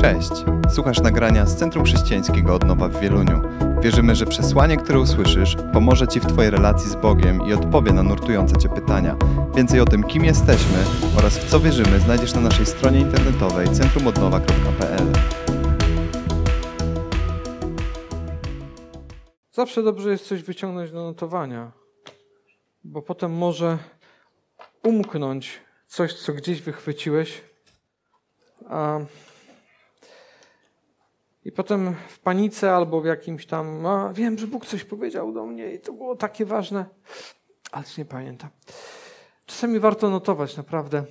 [0.00, 0.30] Cześć!
[0.74, 3.42] Słuchasz nagrania z Centrum Chrześcijańskiego Odnowa w Wieluniu.
[3.82, 8.02] Wierzymy, że przesłanie, które usłyszysz, pomoże Ci w Twojej relacji z Bogiem i odpowie na
[8.02, 9.16] nurtujące Cię pytania.
[9.56, 10.78] Więcej o tym, kim jesteśmy
[11.18, 15.12] oraz w co wierzymy, znajdziesz na naszej stronie internetowej centrumodnowa.pl.
[19.52, 21.72] Zawsze dobrze jest coś wyciągnąć do notowania,
[22.84, 23.78] bo potem może
[24.82, 27.40] umknąć coś, co gdzieś wychwyciłeś.
[28.68, 28.98] A
[31.48, 35.46] I potem w panice albo w jakimś tam, a wiem, że Bóg coś powiedział do
[35.46, 36.86] mnie i to było takie ważne,
[37.72, 38.50] ale nie pamiętam.
[39.46, 41.04] Czasami warto notować, naprawdę.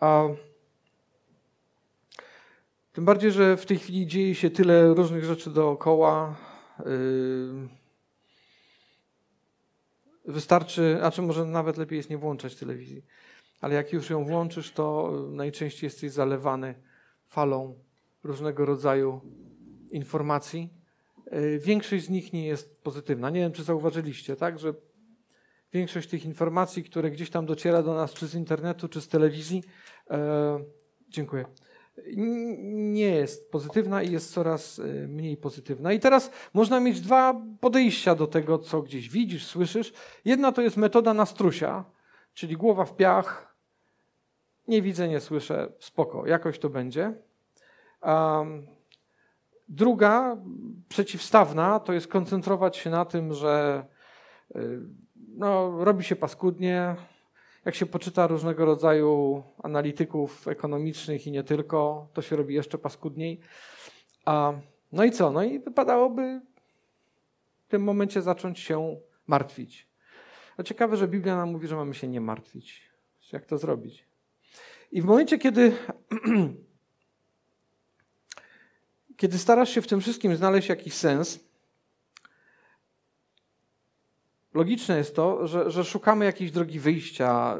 [0.00, 0.24] A
[2.92, 6.36] tym bardziej, że w tej chwili dzieje się tyle różnych rzeczy dookoła.
[6.78, 7.68] Yy,
[10.24, 13.04] wystarczy, a czy może nawet lepiej jest nie włączać telewizji,
[13.60, 16.74] ale jak już ją włączysz, to najczęściej jesteś zalewany
[17.26, 17.78] falą
[18.24, 19.20] różnego rodzaju
[19.90, 20.70] informacji.
[21.32, 23.30] Yy, większość z nich nie jest pozytywna.
[23.30, 24.74] Nie wiem, czy zauważyliście, tak, że
[25.72, 29.62] większość tych informacji, które gdzieś tam dociera do nas, czy z internetu, czy z telewizji,
[30.10, 30.16] yy,
[31.08, 31.44] dziękuję
[32.66, 35.92] nie jest pozytywna i jest coraz y, mniej pozytywna.
[35.92, 39.92] I teraz można mieć dwa podejścia do tego, co gdzieś widzisz, słyszysz.
[40.24, 41.84] Jedna to jest metoda nastrusia,
[42.34, 43.56] czyli głowa w piach,
[44.68, 47.12] nie widzę, nie słyszę, spoko, jakoś to będzie.
[49.68, 50.36] Druga,
[50.88, 53.84] przeciwstawna, to jest koncentrować się na tym, że
[54.56, 54.80] y,
[55.28, 56.96] no, robi się paskudnie,
[57.64, 63.40] jak się poczyta różnego rodzaju analityków ekonomicznych i nie tylko, to się robi jeszcze paskudniej.
[64.24, 64.52] A,
[64.92, 65.30] no i co?
[65.30, 66.40] No i wypadałoby
[67.66, 69.86] w tym momencie zacząć się martwić.
[70.64, 72.90] Ciekawe, że Biblia nam mówi, że mamy się nie martwić.
[73.32, 74.06] Jak to zrobić?
[74.92, 75.72] I w momencie, kiedy,
[79.16, 81.40] kiedy starasz się w tym wszystkim znaleźć jakiś sens,
[84.54, 87.58] logiczne jest to, że, że szukamy jakiejś drogi wyjścia,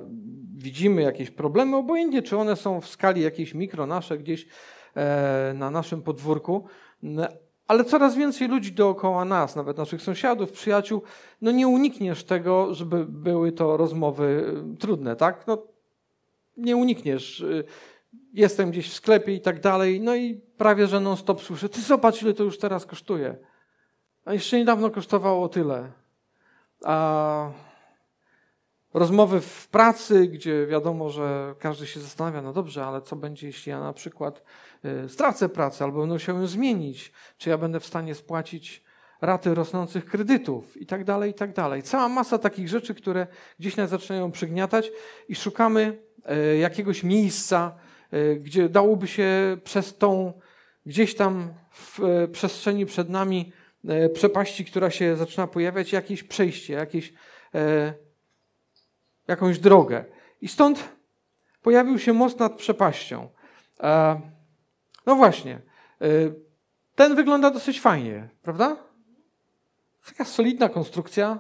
[0.57, 4.47] widzimy jakieś problemy, obojętnie czy one są w skali jakiejś mikro nasze gdzieś
[4.95, 6.65] e, na naszym podwórku,
[7.69, 11.03] ale coraz więcej ludzi dookoła nas, nawet naszych sąsiadów, przyjaciół,
[11.41, 15.47] no nie unikniesz tego, żeby były to rozmowy trudne, tak?
[15.47, 15.63] No,
[16.57, 17.45] nie unikniesz.
[18.33, 22.23] Jestem gdzieś w sklepie i tak dalej, no i prawie, że non-stop słyszę, ty zobacz,
[22.23, 23.37] ile to już teraz kosztuje.
[24.25, 25.93] A jeszcze niedawno kosztowało tyle
[26.85, 27.51] a
[28.95, 33.71] rozmowy w pracy, gdzie wiadomo, że każdy się zastanawia, no dobrze, ale co będzie, jeśli
[33.71, 34.43] ja na przykład
[35.05, 38.85] y, stracę pracę albo będę musiał ją zmienić, czy ja będę w stanie spłacić
[39.21, 41.83] raty rosnących kredytów i tak dalej, i tak dalej.
[41.83, 43.27] Cała masa takich rzeczy, które
[43.59, 44.91] gdzieś nas zaczynają przygniatać
[45.29, 45.99] i szukamy
[46.53, 47.77] y, jakiegoś miejsca,
[48.41, 50.33] gdzie dałoby się przez tą
[50.87, 51.99] gdzieś tam w
[52.33, 53.53] przestrzeni przed nami
[53.89, 57.13] E, przepaści, która się zaczyna pojawiać, jakieś przejście, jakieś,
[57.55, 57.95] e,
[59.29, 60.05] jakąś drogę.
[60.41, 60.89] I stąd
[61.63, 63.29] pojawił się most nad przepaścią.
[63.81, 64.21] E,
[65.07, 66.07] no właśnie, e,
[66.95, 68.77] ten wygląda dosyć fajnie, prawda?
[70.07, 71.39] Taka solidna konstrukcja.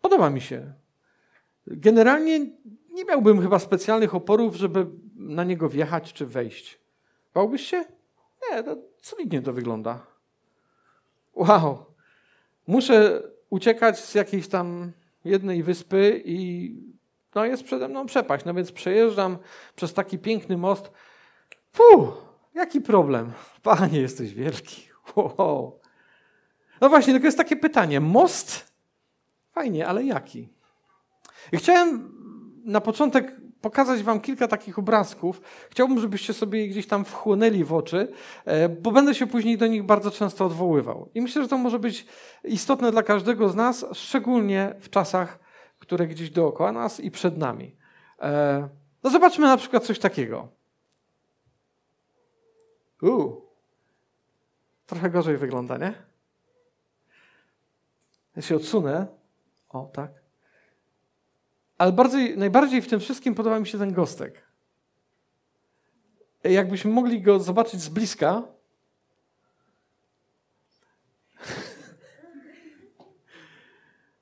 [0.00, 0.72] Podoba mi się.
[1.66, 2.40] Generalnie
[2.94, 6.78] nie miałbym chyba specjalnych oporów, żeby na niego wjechać czy wejść.
[7.34, 7.84] Bałbyś się?
[8.50, 10.06] Nie, to solidnie to wygląda.
[11.34, 11.84] Wow.
[12.66, 14.92] Muszę uciekać z jakiejś tam
[15.24, 16.70] jednej wyspy i
[17.34, 18.44] no jest przede mną przepaść.
[18.44, 19.38] No więc przejeżdżam
[19.76, 20.90] przez taki piękny most.
[21.72, 23.32] Fuh, jaki problem.
[23.62, 24.82] Panie, jesteś wielki.
[25.16, 25.80] Wow.
[26.80, 28.00] No właśnie, tylko jest takie pytanie.
[28.00, 28.72] Most?
[29.52, 30.48] Fajnie, ale jaki?
[31.52, 32.14] I chciałem
[32.64, 35.40] na początek pokazać Wam kilka takich obrazków.
[35.70, 38.08] Chciałbym, żebyście sobie je gdzieś tam wchłonęli w oczy,
[38.44, 41.10] e, bo będę się później do nich bardzo często odwoływał.
[41.14, 42.06] I myślę, że to może być
[42.44, 45.38] istotne dla każdego z nas, szczególnie w czasach,
[45.78, 47.76] które gdzieś dookoła nas i przed nami.
[48.20, 48.68] E,
[49.02, 50.48] no zobaczmy na przykład coś takiego.
[53.02, 53.44] Uuu.
[54.86, 55.94] Trochę gorzej wygląda, nie?
[58.36, 59.06] Ja się odsunę.
[59.68, 60.23] O, tak.
[61.84, 64.42] Ale bardziej, najbardziej w tym wszystkim podoba mi się ten gostek.
[66.44, 68.42] Jakbyśmy mogli go zobaczyć z bliska,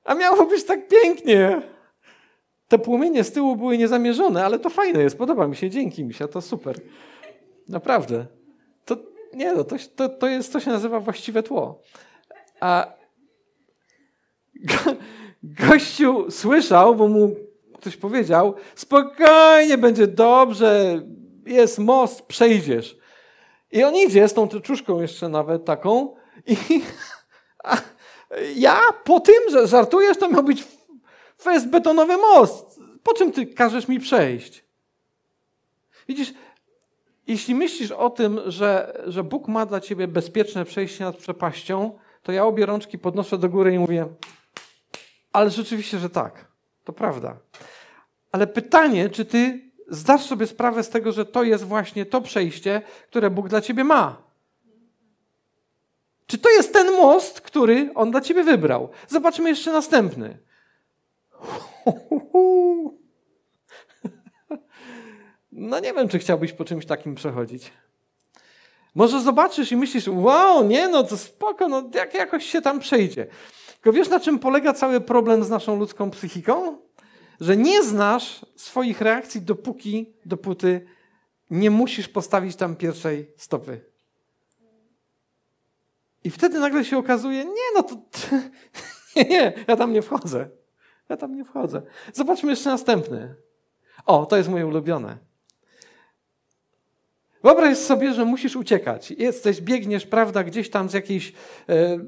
[0.03, 1.61] a miało być tak pięknie.
[2.67, 6.13] Te płomienie z tyłu były niezamierzone, ale to fajne jest, podoba mi się, dzięki mi
[6.13, 6.79] się, to super.
[7.69, 8.25] Naprawdę.
[8.85, 8.97] To,
[9.33, 11.81] nie no, to, to, to jest, to się nazywa właściwe tło.
[12.59, 12.93] A
[15.43, 17.35] gościu słyszał, bo mu
[17.83, 21.01] ktoś powiedział, spokojnie, będzie dobrze,
[21.45, 22.97] jest most, przejdziesz.
[23.71, 26.15] I on idzie z tą tyczuszką jeszcze nawet taką
[26.47, 26.81] i
[28.67, 30.63] ja po tym, że żartujesz, to miał być
[31.41, 32.79] fest betonowy most.
[33.03, 34.65] Po czym ty każesz mi przejść?
[36.07, 36.33] Widzisz,
[37.27, 42.31] jeśli myślisz o tym, że, że Bóg ma dla ciebie bezpieczne przejście nad przepaścią, to
[42.31, 44.07] ja obie rączki podnoszę do góry i mówię,
[45.33, 46.53] ale rzeczywiście, że tak.
[46.83, 47.37] To prawda.
[48.33, 52.81] Ale pytanie, czy ty zdasz sobie sprawę z tego, że to jest właśnie to przejście,
[53.07, 54.21] które Bóg dla ciebie ma?
[56.27, 58.89] Czy to jest ten most, który On dla ciebie wybrał?
[59.07, 60.37] Zobaczmy jeszcze następny.
[65.55, 67.71] No nie wiem, czy chciałbyś po czymś takim przechodzić.
[68.95, 73.27] Może zobaczysz i myślisz, wow, nie no, to spoko, no jak jakoś się tam przejdzie.
[73.73, 76.77] Tylko wiesz, na czym polega cały problem z naszą ludzką psychiką?
[77.39, 80.85] Że nie znasz swoich reakcji, dopóki, dopóty
[81.49, 83.81] nie musisz postawić tam pierwszej stopy.
[86.23, 87.95] I wtedy nagle się okazuje, nie no, to,
[89.15, 90.49] nie, nie, ja tam nie wchodzę.
[91.09, 91.81] Ja tam nie wchodzę.
[92.13, 93.35] Zobaczmy jeszcze następny.
[94.05, 95.17] O, to jest moje ulubione.
[97.43, 99.11] Wyobraź sobie, że musisz uciekać.
[99.11, 101.33] Jesteś, biegniesz, prawda, gdzieś tam z jakiejś
[101.69, 101.99] e,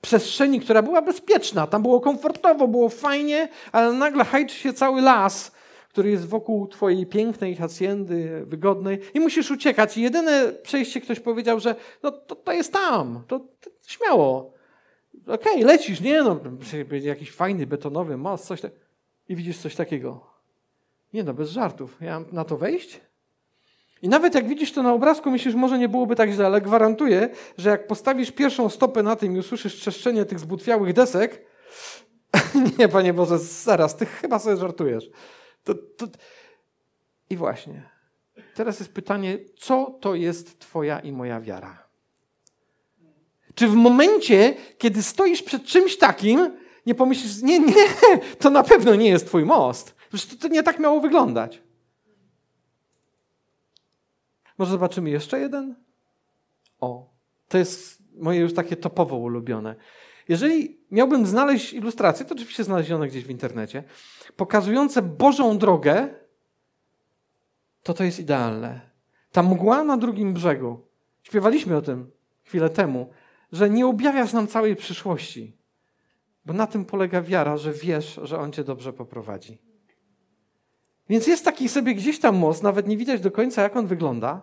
[0.00, 1.66] przestrzeni, która była bezpieczna.
[1.66, 5.52] Tam było komfortowo, było fajnie, ale nagle hajczy się cały las,
[5.88, 9.96] który jest wokół twojej pięknej haciendy, wygodnej i musisz uciekać.
[9.96, 14.52] I jedyne przejście ktoś powiedział, że no to, to jest tam, to, to śmiało.
[15.26, 16.40] Okej, okay, lecisz, nie no,
[16.88, 18.72] będzie jakiś fajny betonowy most, coś tak.
[19.28, 20.26] I widzisz coś takiego.
[21.12, 21.96] Nie no, bez żartów.
[22.00, 23.00] Ja mam na to wejść?
[24.02, 27.28] I nawet jak widzisz to na obrazku, myślisz, może nie byłoby tak źle, ale gwarantuję,
[27.58, 31.44] że jak postawisz pierwszą stopę na tym i usłyszysz trzeszczenie tych zbutwiałych desek,
[32.78, 35.10] nie, Panie Boże, zaraz, ty chyba sobie żartujesz.
[35.64, 36.06] To, to...
[37.30, 37.90] I właśnie,
[38.54, 41.88] teraz jest pytanie, co to jest Twoja i moja wiara?
[43.54, 46.56] Czy w momencie, kiedy stoisz przed czymś takim,
[46.86, 47.74] nie pomyślisz, nie, nie,
[48.38, 49.94] to na pewno nie jest Twój most.
[50.08, 51.62] Przecież to, to nie tak miało wyglądać.
[54.58, 55.74] Może zobaczymy jeszcze jeden?
[56.80, 57.10] O,
[57.48, 59.74] to jest moje już takie topowo ulubione.
[60.28, 63.84] Jeżeli miałbym znaleźć ilustrację, to oczywiście znalezione gdzieś w internecie,
[64.36, 66.08] pokazujące Bożą drogę,
[67.82, 68.80] to to jest idealne.
[69.32, 70.86] Ta mgła na drugim brzegu.
[71.22, 72.10] Śpiewaliśmy o tym
[72.44, 73.10] chwilę temu,
[73.52, 75.56] że nie objawiasz nam całej przyszłości,
[76.44, 79.67] bo na tym polega wiara, że wiesz, że On cię dobrze poprowadzi.
[81.08, 84.40] Więc jest taki sobie gdzieś tam most, nawet nie widać do końca, jak on wygląda.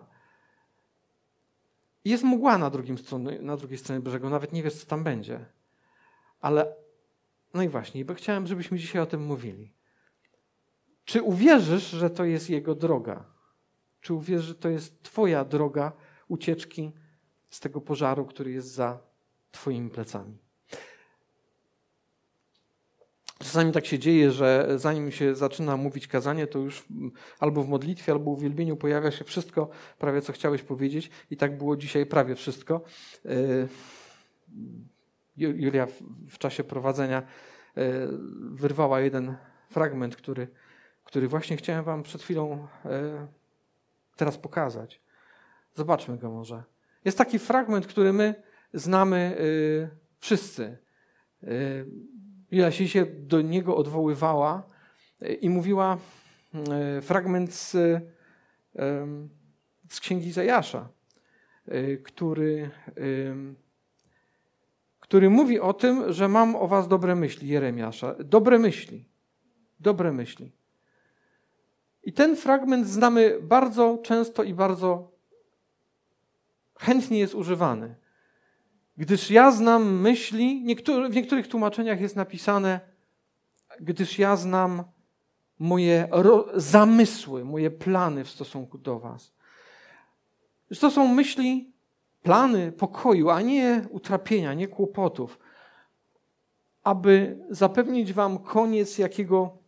[2.04, 5.46] Jest mgła na, drugim stronie, na drugiej stronie brzegu, nawet nie wiesz, co tam będzie.
[6.40, 6.76] Ale,
[7.54, 9.72] no i właśnie, bo chciałem, żebyśmy dzisiaj o tym mówili.
[11.04, 13.24] Czy uwierzysz, że to jest Jego droga?
[14.00, 15.92] Czy uwierzysz, że to jest Twoja droga
[16.28, 16.92] ucieczki
[17.50, 18.98] z tego pożaru, który jest za
[19.50, 20.45] Twoimi plecami?
[23.38, 26.84] Czasami tak się dzieje, że zanim się zaczyna mówić kazanie, to już
[27.40, 29.68] albo w modlitwie, albo w uwielbieniu pojawia się wszystko,
[29.98, 31.10] prawie co chciałeś powiedzieć.
[31.30, 32.80] I tak było dzisiaj prawie wszystko.
[33.26, 33.68] Y,
[35.36, 35.86] Julia
[36.28, 37.22] w czasie prowadzenia y,
[38.50, 39.36] wyrwała jeden
[39.70, 40.48] fragment, który,
[41.04, 42.88] który właśnie chciałem wam przed chwilą y,
[44.16, 45.00] teraz pokazać.
[45.74, 46.62] Zobaczmy go może.
[47.04, 48.34] Jest taki fragment, który my
[48.74, 49.36] znamy
[50.18, 50.78] wszyscy
[52.50, 54.62] Joasi się do niego odwoływała
[55.22, 55.98] e, i mówiła
[56.54, 57.72] e, fragment z,
[59.88, 60.88] z księgi Zajasza,
[61.68, 62.70] e, który,
[65.00, 68.14] który mówi o tym, że mam o was dobre myśli, Jeremiasza.
[68.24, 69.08] Dobre myśli.
[69.80, 70.52] Dobre myśli.
[72.02, 75.12] I ten fragment znamy bardzo często i bardzo
[76.78, 77.94] chętnie jest używany.
[78.96, 80.64] Gdyż ja znam myśli,
[81.10, 82.80] w niektórych tłumaczeniach jest napisane,
[83.80, 84.84] gdyż ja znam
[85.58, 86.08] moje
[86.54, 89.32] zamysły, moje plany w stosunku do Was.
[90.80, 91.72] To są myśli,
[92.22, 95.38] plany pokoju, a nie utrapienia, nie kłopotów,
[96.82, 99.58] aby zapewnić Wam koniec, jakiego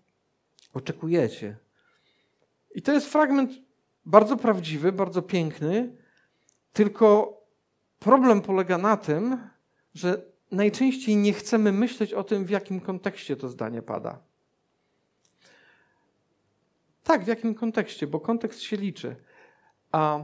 [0.74, 1.56] oczekujecie.
[2.74, 3.52] I to jest fragment
[4.04, 5.96] bardzo prawdziwy, bardzo piękny,
[6.72, 7.37] tylko
[7.98, 9.48] Problem polega na tym,
[9.94, 14.18] że najczęściej nie chcemy myśleć o tym, w jakim kontekście to zdanie pada.
[17.04, 19.16] Tak, w jakim kontekście, bo kontekst się liczy.
[19.92, 20.18] A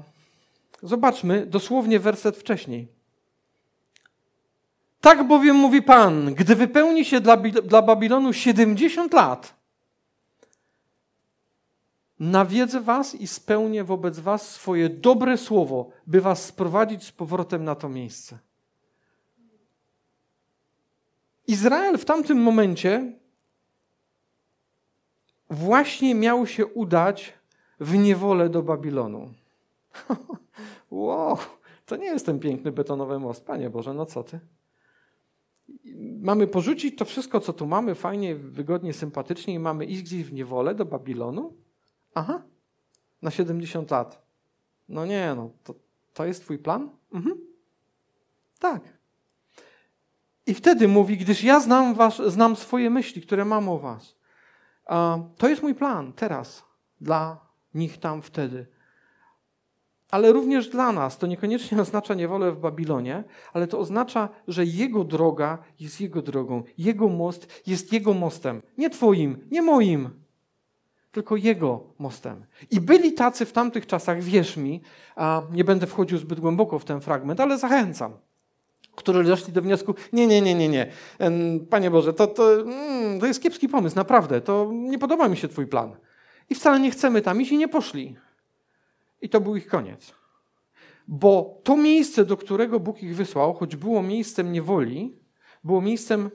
[0.82, 2.88] zobaczmy dosłownie werset wcześniej.
[5.00, 9.54] Tak bowiem mówi Pan, gdy wypełni się dla, dla Babilonu 70 lat,
[12.30, 17.74] nawiedzę was i spełnię wobec was swoje dobre słowo, by was sprowadzić z powrotem na
[17.74, 18.38] to miejsce.
[21.46, 23.12] Izrael w tamtym momencie
[25.50, 27.32] właśnie miał się udać
[27.80, 29.30] w niewolę do Babilonu.
[30.90, 31.38] wow,
[31.86, 34.40] to nie jest ten piękny betonowy most, Panie Boże, no co ty?
[36.20, 40.32] Mamy porzucić to wszystko, co tu mamy, fajnie, wygodnie, sympatycznie i mamy iść gdzieś w
[40.32, 41.63] niewolę do Babilonu?
[42.14, 42.42] Aha,
[43.22, 44.22] na 70 lat.
[44.88, 45.74] No nie, no to,
[46.14, 46.90] to jest twój plan?
[47.12, 47.36] Mhm.
[48.58, 48.82] Tak.
[50.46, 54.16] I wtedy mówi, gdyż ja znam, was, znam swoje myśli, które mam o was.
[55.38, 56.64] To jest mój plan teraz
[57.00, 57.40] dla
[57.74, 58.66] nich tam wtedy.
[60.10, 65.04] Ale również dla nas to niekoniecznie oznacza niewolę w Babilonie, ale to oznacza, że Jego
[65.04, 68.62] droga jest Jego drogą, Jego most jest Jego mostem.
[68.78, 70.23] Nie Twoim, nie moim,
[71.14, 72.44] tylko Jego mostem.
[72.70, 74.82] I byli tacy w tamtych czasach, wierz mi,
[75.16, 78.12] a nie będę wchodził zbyt głęboko w ten fragment, ale zachęcam
[78.96, 80.92] którzy doszli do wniosku, nie, nie, nie, nie, nie,
[81.70, 85.48] Panie Boże, to, to, mm, to jest kiepski pomysł, naprawdę, to nie podoba mi się
[85.48, 85.96] Twój plan.
[86.50, 88.16] I wcale nie chcemy tam iść i nie poszli.
[89.22, 90.14] I to był ich koniec.
[91.08, 95.16] Bo to miejsce, do którego Bóg ich wysłał, choć było miejscem niewoli,
[95.64, 96.30] było miejscem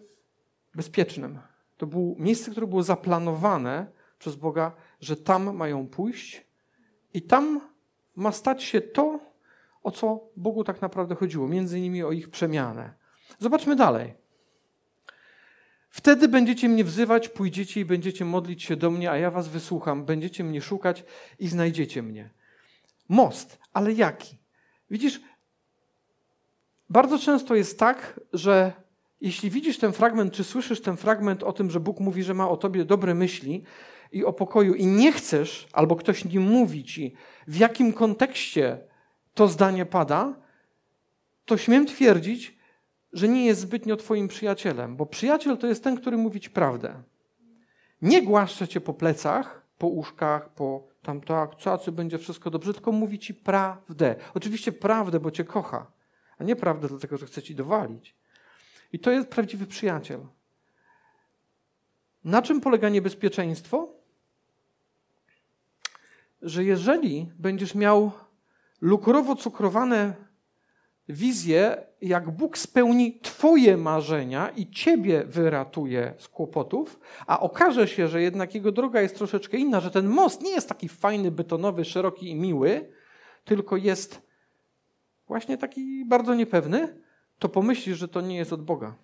[0.76, 1.40] bezpiecznym.
[1.78, 3.88] To było miejsce, które było zaplanowane
[4.20, 4.72] przez Boga,
[5.02, 6.46] że tam mają pójść
[7.14, 7.62] i tam
[8.16, 9.20] ma stać się to,
[9.84, 12.94] o co Bogu tak naprawdę chodziło, między innymi o ich przemianę.
[13.40, 14.14] Zobaczmy dalej.
[15.90, 20.06] Wtedy będziecie mnie wzywać, pójdziecie i będziecie modlić się do mnie, a ja was wysłucham.
[20.06, 21.04] Będziecie mnie szukać
[21.40, 22.30] i znajdziecie mnie.
[23.10, 24.38] Most, ale jaki?
[24.92, 25.22] Widzisz,
[26.90, 28.74] bardzo często jest tak, że
[29.22, 32.50] jeśli widzisz ten fragment, czy słyszysz ten fragment o tym, że Bóg mówi, że ma
[32.50, 33.64] o tobie dobre myśli
[34.12, 37.14] i o pokoju, i nie chcesz, albo ktoś nie mówi ci,
[37.48, 38.78] w jakim kontekście
[39.34, 40.36] to zdanie pada,
[41.46, 42.60] to śmiem twierdzić,
[43.14, 47.04] że nie jest zbytnio Twoim przyjacielem, bo przyjaciel to jest ten, który mówi Ci prawdę.
[48.02, 52.92] Nie głaszcze Cię po plecach, po uszkach, po tam tak, co będzie wszystko dobrze, tylko
[52.92, 54.16] mówi Ci prawdę.
[54.34, 55.92] Oczywiście prawdę, bo Cię kocha,
[56.38, 58.16] a nie prawdę dlatego, że chce Ci dowalić.
[58.94, 60.20] I to jest prawdziwy przyjaciel.
[62.24, 63.99] Na czym polega niebezpieczeństwo?
[66.42, 68.12] Że jeżeli będziesz miał
[68.82, 70.14] lukrowo-cukrowane
[71.10, 78.22] wizje, jak Bóg spełni Twoje marzenia i Ciebie wyratuje z kłopotów, a okaże się, że
[78.22, 82.30] jednak jego droga jest troszeczkę inna, że ten most nie jest taki fajny, betonowy, szeroki
[82.30, 82.92] i miły,
[83.46, 84.22] tylko jest
[85.28, 87.02] właśnie taki bardzo niepewny,
[87.40, 88.96] to pomyślisz, że to nie jest od Boga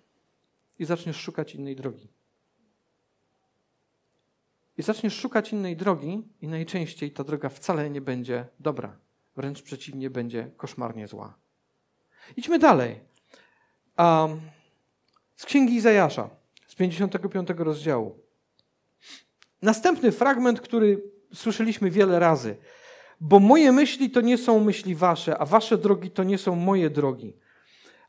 [0.78, 2.08] i zaczniesz szukać innej drogi.
[4.78, 8.96] I zaczniesz szukać innej drogi, i najczęściej ta droga wcale nie będzie dobra.
[9.36, 11.34] Wręcz przeciwnie, będzie koszmarnie zła.
[12.36, 13.00] Idźmy dalej.
[13.98, 14.40] Um,
[15.36, 16.30] z księgi Izajasza,
[16.66, 18.18] z 55 rozdziału.
[19.62, 21.02] Następny fragment, który
[21.34, 22.56] słyszeliśmy wiele razy.
[23.20, 26.90] Bo moje myśli to nie są myśli wasze, a wasze drogi to nie są moje
[26.90, 27.36] drogi.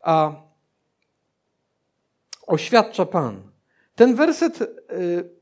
[0.02, 0.42] A
[2.48, 3.52] oświadcza Pan.
[3.96, 5.37] Ten werset y,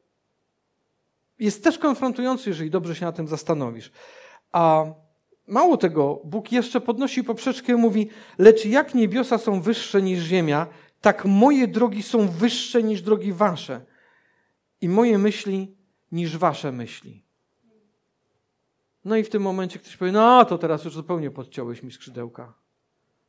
[1.39, 3.92] jest też konfrontujący, jeżeli dobrze się na tym zastanowisz.
[4.51, 4.86] A
[5.48, 10.68] Mało tego, Bóg jeszcze podnosi poprzeczkę i mówi: Lecz jak niebiosa są wyższe niż ziemia,
[11.01, 13.82] tak moje drogi są wyższe niż drogi wasze,
[14.82, 15.75] i moje myśli
[16.12, 17.25] niż wasze myśli.
[19.06, 22.54] No i w tym momencie ktoś powie: No, to teraz już zupełnie podciąłeś mi skrzydełka.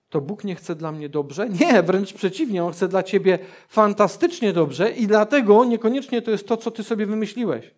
[0.09, 1.49] To Bóg nie chce dla mnie dobrze?
[1.49, 6.57] Nie, wręcz przeciwnie, On chce dla ciebie fantastycznie dobrze i dlatego niekoniecznie to jest to,
[6.57, 7.75] co ty sobie wymyśliłeś.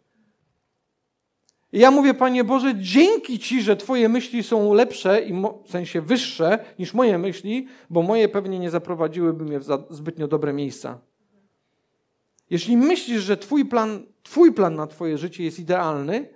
[1.73, 5.33] I ja mówię, Panie Boże, dzięki Ci, że Twoje myśli są lepsze i
[5.65, 10.53] w sensie wyższe niż moje myśli, bo moje pewnie nie zaprowadziłyby mnie w zbytnio dobre
[10.53, 11.01] miejsca.
[12.51, 16.29] Jeśli myślisz, że Twój plan, twój plan na Twoje życie jest idealny,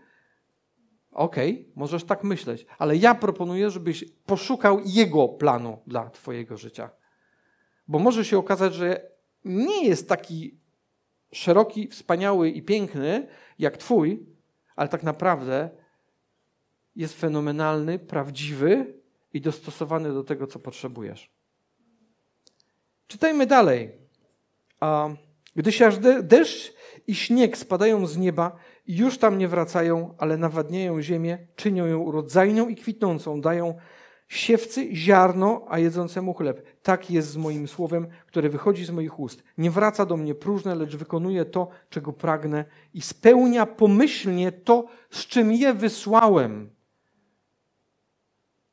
[1.13, 6.91] okej, okay, możesz tak myśleć, ale ja proponuję, żebyś poszukał Jego planu dla Twojego życia.
[7.89, 9.11] Bo może się okazać, że
[9.45, 10.59] nie jest taki
[11.33, 14.32] szeroki, wspaniały i piękny jak Twój,
[14.83, 15.71] ale tak naprawdę
[16.97, 18.95] jest fenomenalny, prawdziwy
[19.33, 21.31] i dostosowany do tego, co potrzebujesz.
[23.07, 23.93] Czytajmy dalej.
[24.81, 25.09] A
[25.57, 26.75] gdy się aż deszcz
[27.07, 31.99] i śnieg spadają z nieba i już tam nie wracają, ale nawadniają ziemię, czynią ją
[31.99, 33.79] urodzajną i kwitnącą, dają
[34.33, 36.83] Siewcy ziarno, a jedzącemu chleb.
[36.83, 39.43] Tak jest z moim słowem, które wychodzi z moich ust.
[39.59, 45.27] Nie wraca do mnie próżne, lecz wykonuje to, czego pragnę i spełnia pomyślnie to, z
[45.27, 46.71] czym je wysłałem.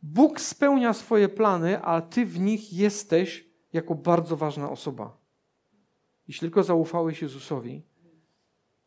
[0.01, 5.17] Bóg spełnia swoje plany, a ty w nich jesteś jako bardzo ważna osoba.
[6.27, 7.81] Jeśli tylko zaufałeś Jezusowi,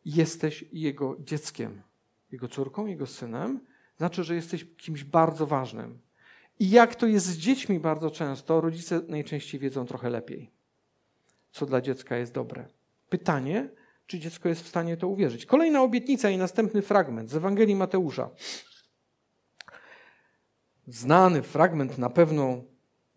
[0.05, 1.81] jesteś Jego dzieckiem,
[2.31, 3.59] Jego córką, Jego synem,
[3.97, 6.02] znaczy, że jesteś kimś bardzo ważnym.
[6.59, 10.51] I jak to jest z dziećmi bardzo często, rodzice najczęściej wiedzą trochę lepiej,
[11.51, 12.65] co dla dziecka jest dobre.
[13.09, 13.69] Pytanie,
[14.07, 15.45] czy dziecko jest w stanie to uwierzyć.
[15.45, 18.29] Kolejna obietnica i następny fragment z Ewangelii Mateusza.
[20.87, 22.63] Znany fragment, na pewno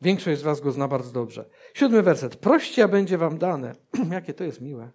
[0.03, 1.49] większość z Was go zna bardzo dobrze.
[1.75, 2.37] Siódmy werset.
[2.37, 3.73] Proście, a będzie Wam dane.
[4.11, 4.91] Jakie to jest miłe.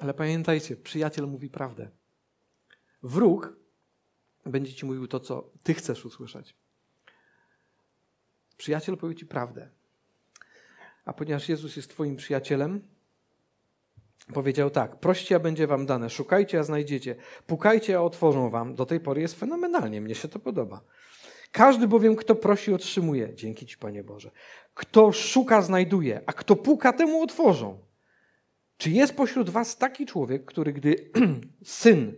[0.00, 1.90] Ale pamiętajcie, przyjaciel mówi prawdę.
[3.02, 3.61] Wróg
[4.46, 6.54] będzie ci mówił to, co ty chcesz usłyszeć.
[8.56, 9.68] Przyjaciel powie ci prawdę.
[11.04, 12.80] A ponieważ Jezus jest twoim przyjacielem,
[14.34, 18.74] powiedział tak: proście, a będzie wam dane, szukajcie, a znajdziecie, pukajcie, a otworzą wam.
[18.74, 20.80] Do tej pory jest fenomenalnie, mnie się to podoba.
[21.52, 23.34] Każdy bowiem, kto prosi, otrzymuje.
[23.34, 24.30] Dzięki Ci, Panie Boże.
[24.74, 27.78] Kto szuka, znajduje, a kto puka, temu otworzą.
[28.76, 31.10] Czy jest pośród Was taki człowiek, który, gdy
[31.64, 32.12] syn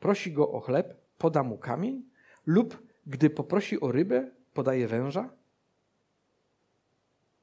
[0.00, 2.02] prosi go o chleb, poda mu kamień?
[2.46, 5.30] Lub gdy poprosi o rybę, podaje węża?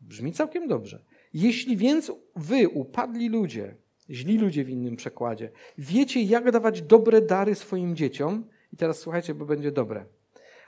[0.01, 1.03] Brzmi całkiem dobrze.
[1.33, 3.75] Jeśli więc wy, upadli ludzie,
[4.09, 9.33] źli ludzie w innym przekładzie, wiecie, jak dawać dobre dary swoim dzieciom, i teraz słuchajcie,
[9.33, 10.05] bo będzie dobre.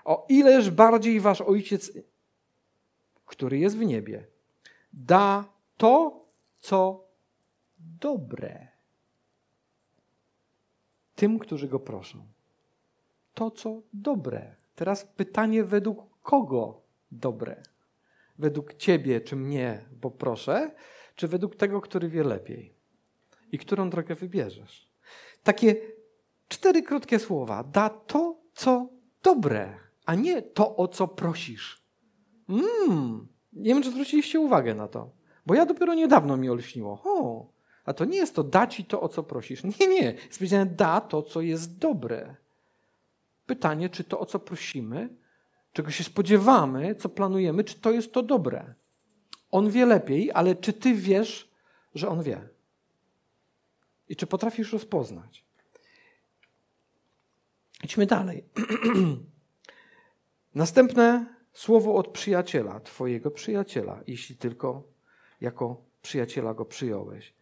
[0.06, 1.92] O ileż bardziej wasz ojciec,
[3.26, 4.28] który jest w niebie,
[4.94, 6.26] da to,
[6.60, 7.08] co
[7.80, 8.68] dobre
[11.16, 12.33] tym, którzy go proszą.
[13.34, 14.56] To, co dobre.
[14.76, 17.64] Teraz pytanie, według kogo dobre?
[18.40, 20.72] Według ciebie czy mnie, bo proszę,
[21.16, 22.74] czy według tego, który wie lepiej?
[23.52, 24.88] I którą drogę wybierzesz?
[25.44, 25.76] Takie
[26.48, 27.64] cztery krótkie słowa.
[27.64, 28.90] Da to, co
[29.24, 31.84] dobre, a nie to, o co prosisz.
[32.50, 35.12] Mmm, nie wiem, czy zwróciliście uwagę na to,
[35.46, 37.02] bo ja dopiero niedawno mi olśniło.
[37.04, 37.48] O,
[37.86, 39.64] a to nie jest to da ci to, o co prosisz.
[39.64, 40.14] Nie, nie.
[40.14, 42.36] Jest powiedziane da to, co jest dobre.
[43.46, 45.10] Pytanie, czy to, o co prosimy,
[45.74, 48.74] czego się spodziewamy, co planujemy, czy to jest to dobre.
[49.52, 51.52] On wie lepiej, ale czy ty wiesz,
[51.96, 52.50] że on wie?
[54.10, 55.46] I czy potrafisz rozpoznać?
[57.84, 58.44] Idźmy dalej.
[60.56, 64.84] Następne słowo od przyjaciela, twojego przyjaciela, jeśli tylko
[65.42, 67.34] jako przyjaciela go przyjąłeś.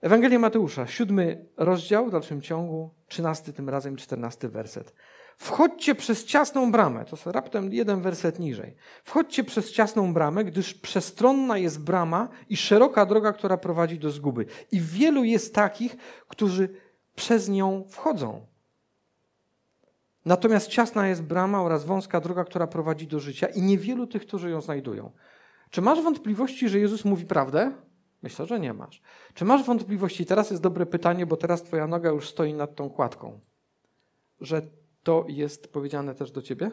[0.00, 4.94] Ewangelia Mateusza, siódmy rozdział w dalszym ciągu, trzynasty tym razem, czternasty werset.
[5.42, 8.74] Wchodźcie przez ciasną bramę, to jest raptem jeden werset niżej.
[9.04, 14.46] Wchodźcie przez ciasną bramę, gdyż przestronna jest brama i szeroka droga, która prowadzi do zguby.
[14.72, 15.96] I wielu jest takich,
[16.28, 16.68] którzy
[17.14, 18.46] przez nią wchodzą.
[20.24, 24.50] Natomiast ciasna jest brama oraz wąska droga, która prowadzi do życia i niewielu tych, którzy
[24.50, 25.12] ją znajdują.
[25.70, 27.72] Czy masz wątpliwości, że Jezus mówi prawdę?
[28.22, 29.02] Myślę, że nie masz.
[29.34, 30.26] Czy masz wątpliwości?
[30.26, 33.40] Teraz jest dobre pytanie, bo teraz twoja noga już stoi nad tą kładką.
[34.40, 34.62] Że
[35.02, 36.70] to jest powiedziane też do ciebie?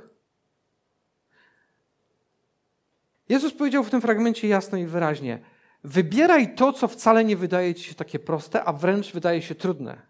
[3.30, 5.40] Jezus powiedział w tym fragmencie jasno i wyraźnie:
[5.84, 10.02] Wybieraj to, co wcale nie wydaje ci się takie proste, a wręcz wydaje się trudne.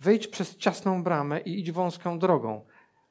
[0.00, 2.64] Wejdź przez ciasną bramę i idź wąską drogą.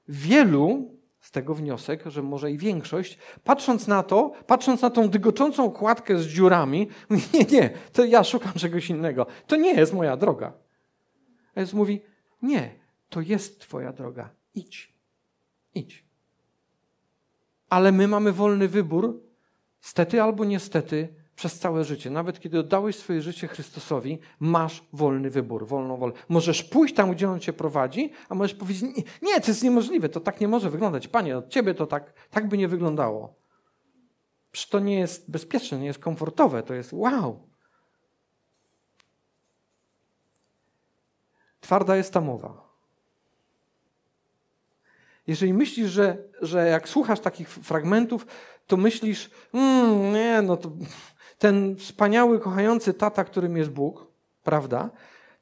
[0.08, 5.72] Wielu z tego wniosek, że może i większość, patrząc na to, patrząc na tą dygoczącą
[5.72, 9.26] kładkę z dziurami, mówi, nie, nie, to ja szukam czegoś innego.
[9.48, 10.54] To nie jest moja droga.
[11.56, 12.02] A Jezus mówi,
[12.41, 12.81] nie,
[13.12, 14.30] to jest twoja droga.
[14.56, 14.93] Idź.
[15.76, 16.06] Idź.
[17.69, 19.21] Ale my mamy wolny wybór,
[19.82, 22.10] stety albo niestety, przez całe życie.
[22.10, 26.13] Nawet kiedy oddałeś swoje życie Chrystusowi, masz wolny wybór, wolną wolę.
[26.30, 30.10] Możesz pójść tam, gdzie On cię prowadzi, a możesz powiedzieć, nie, nie, to jest niemożliwe,
[30.10, 31.08] to tak nie może wyglądać.
[31.08, 33.36] Panie, od ciebie to tak, tak by nie wyglądało.
[34.52, 37.47] Przecież to nie jest bezpieczne, nie jest komfortowe, to jest wow.
[41.62, 42.71] Twarda jest ta mowa.
[45.32, 48.26] Jeżeli myślisz, że, że jak słuchasz takich fragmentów,
[48.67, 50.72] to myślisz, mmm, nie, no to
[51.38, 54.08] ten wspaniały, kochający tata, którym jest Bóg,
[54.44, 54.89] prawda,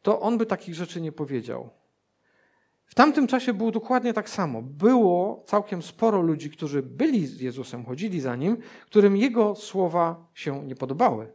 [0.01, 1.69] to on by takich rzeczy nie powiedział.
[2.85, 4.61] W tamtym czasie było dokładnie tak samo.
[4.61, 10.65] Było całkiem sporo ludzi, którzy byli z Jezusem, chodzili za nim, którym jego słowa się
[10.65, 11.31] nie podobały.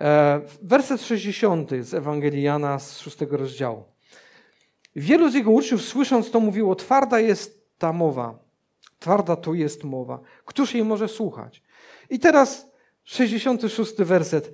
[0.00, 3.84] E, werset 60 z Ewangelii Jana z szóstego rozdziału.
[4.96, 8.38] Wielu z jego uczniów, słysząc to, mówiło: Twarda jest ta mowa,
[8.98, 10.20] twarda to jest mowa.
[10.44, 11.62] Któż jej może słuchać?
[12.10, 12.70] I teraz
[13.04, 14.52] 66 werset.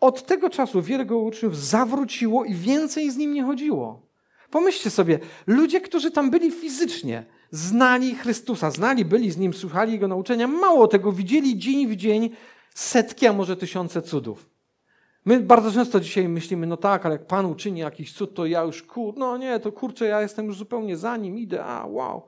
[0.00, 4.06] Od tego czasu wielu jego uczniów zawróciło i więcej z nim nie chodziło.
[4.50, 10.08] Pomyślcie sobie, ludzie, którzy tam byli fizycznie, znali Chrystusa, znali, byli z nim, słuchali jego
[10.08, 12.30] nauczania, mało tego, widzieli dzień w dzień
[12.74, 14.48] setki, a może tysiące cudów.
[15.24, 18.62] My bardzo często dzisiaj myślimy, no tak, ale jak Pan uczyni jakiś cud, to ja
[18.62, 22.22] już, kur, no nie, to kurczę, ja jestem już zupełnie za nim, idę, a wow.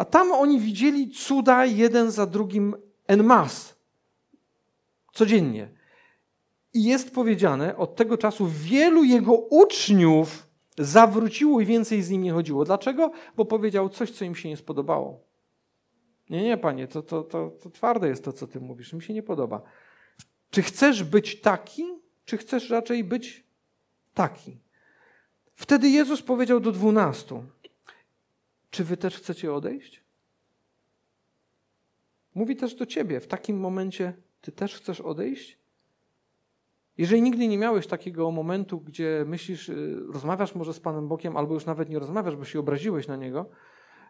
[0.00, 3.74] A tam oni widzieli cuda jeden za drugim en masse.
[5.12, 5.68] Codziennie.
[6.74, 10.46] I jest powiedziane, od tego czasu wielu jego uczniów
[10.78, 12.64] zawróciło i więcej z nim nie chodziło.
[12.64, 13.12] Dlaczego?
[13.36, 15.20] Bo powiedział coś, co im się nie spodobało.
[16.30, 18.92] Nie, nie, panie, to, to, to, to twarde jest to, co ty mówisz.
[18.92, 19.62] Mi się nie podoba.
[20.50, 21.84] Czy chcesz być taki,
[22.24, 23.44] czy chcesz raczej być
[24.14, 24.60] taki?
[25.54, 27.44] Wtedy Jezus powiedział do dwunastu:
[28.70, 30.04] Czy wy też chcecie odejść?
[32.34, 35.58] Mówi też do ciebie: W takim momencie ty też chcesz odejść?
[36.98, 41.54] Jeżeli nigdy nie miałeś takiego momentu, gdzie myślisz, y, rozmawiasz może z Panem Bogiem, albo
[41.54, 43.50] już nawet nie rozmawiasz, bo się obraziłeś na Niego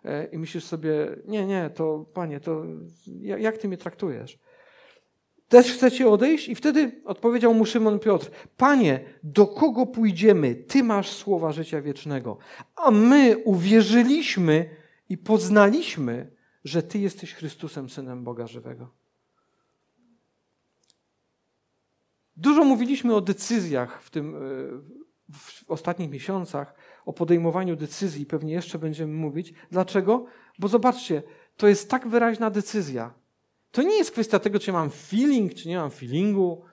[0.05, 2.62] e, i myślisz sobie, nie, nie, to Panie, to
[3.16, 4.38] jak Ty mnie traktujesz?
[5.50, 6.48] Też chcecie odejść?
[6.48, 10.54] I wtedy odpowiedział mu Szymon Piotr, Panie, do kogo pójdziemy?
[10.54, 12.38] Ty masz słowa życia wiecznego.
[12.76, 14.70] A my uwierzyliśmy
[15.08, 16.30] i poznaliśmy,
[16.64, 18.90] że Ty jesteś Chrystusem, Synem Boga żywego.
[22.36, 24.38] Dużo mówiliśmy o decyzjach w tym e,
[25.32, 29.54] w ostatnich miesiącach, o podejmowaniu decyzji, pewnie jeszcze będziemy mówić.
[29.70, 30.26] Dlaczego?
[30.58, 31.22] Bo zobaczcie,
[31.56, 33.19] to jest tak wyraźna decyzja.
[33.72, 36.64] To nie jest kwestia tego, czy mam feeling, czy nie mam feelingu,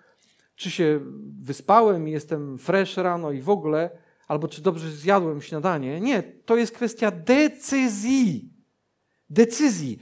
[0.56, 1.00] czy się
[1.42, 3.90] wyspałem i jestem fresh rano i w ogóle,
[4.28, 6.02] albo czy dobrze zjadłem śniadanie.
[6.02, 8.54] Nie, to jest kwestia decyzji.
[9.30, 10.00] Decyzji.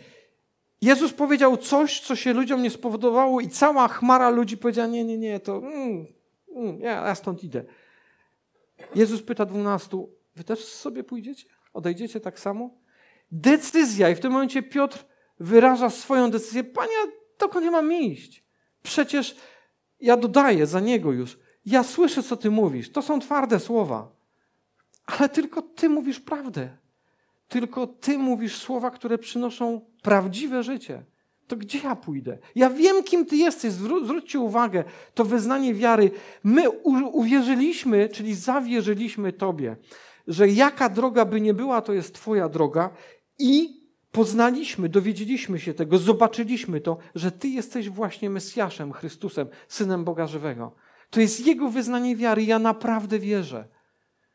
[0.82, 5.18] Jezus powiedział coś, co się ludziom nie spowodowało, i cała chmara ludzi powiedziała: Nie, nie,
[5.18, 6.06] nie, to mm,
[6.56, 7.64] mm, ja, ja stąd idę.
[8.96, 11.48] Jezus pyta dwunastu: Wy też sobie pójdziecie?
[11.74, 12.70] Odejdziecie tak samo?
[13.32, 14.10] Decyzja.
[14.10, 15.06] I w tym momencie Piotr
[15.40, 16.94] wyraża swoją decyzję: Panie,
[17.40, 18.44] dokąd ja mam iść?
[18.84, 19.36] Przecież
[20.00, 21.38] ja dodaję za niego już.
[21.66, 22.92] Ja słyszę, co ty mówisz.
[22.92, 24.12] To są twarde słowa.
[25.06, 26.78] Ale tylko ty mówisz prawdę.
[27.48, 31.04] Tylko ty mówisz słowa, które przynoszą prawdziwe życie.
[31.48, 32.38] To gdzie ja pójdę?
[32.56, 33.72] Ja wiem, kim ty jesteś.
[33.72, 36.12] zwróćcie uwagę, to wyznanie wiary.
[36.44, 36.70] My
[37.12, 39.76] uwierzyliśmy, czyli zawierzyliśmy tobie,
[40.28, 42.90] że jaka droga by nie była, to jest twoja droga
[43.40, 43.85] i
[44.16, 50.76] poznaliśmy, dowiedzieliśmy się tego, zobaczyliśmy to, że Ty jesteś właśnie Mesjaszem, Chrystusem, Synem Boga Żywego.
[51.10, 52.44] To jest Jego wyznanie wiary.
[52.44, 53.68] Ja naprawdę wierzę.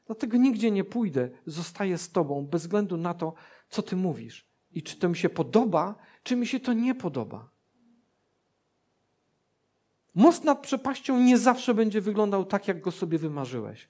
[0.06, 3.34] Dlatego nigdzie nie pójdę, zostaję z Tobą, bez względu na to,
[3.68, 4.46] co Ty mówisz.
[4.72, 7.50] I czy to mi się podoba, czy mi się to nie podoba.
[10.14, 13.88] Most nad przepaścią nie zawsze będzie wyglądał tak, jak go sobie wymarzyłeś.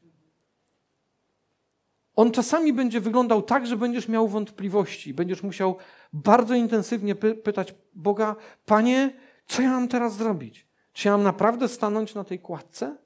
[2.20, 5.76] On czasami będzie wyglądał tak, że będziesz miał wątpliwości, będziesz musiał
[6.12, 9.12] bardzo intensywnie py pytać Boga: Panie,
[9.46, 10.66] co ja mam teraz zrobić?
[10.92, 12.96] Czy ja mam naprawdę stanąć na tej kładce?